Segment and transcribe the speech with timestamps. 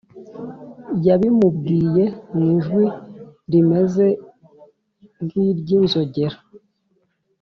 [1.05, 2.03] yabimubwiye
[2.33, 2.85] mu ijwi
[3.51, 4.07] rimeze
[5.23, 6.37] nk’iry’inzogera